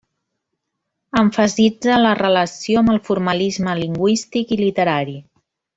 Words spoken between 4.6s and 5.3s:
literari.